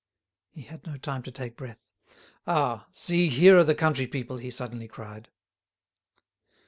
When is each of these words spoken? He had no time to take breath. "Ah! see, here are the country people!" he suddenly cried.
He 0.49 0.63
had 0.63 0.87
no 0.87 0.97
time 0.97 1.21
to 1.21 1.31
take 1.31 1.55
breath. 1.55 1.91
"Ah! 2.47 2.87
see, 2.91 3.29
here 3.29 3.55
are 3.55 3.63
the 3.63 3.75
country 3.75 4.07
people!" 4.07 4.37
he 4.37 4.49
suddenly 4.49 4.87
cried. 4.87 5.29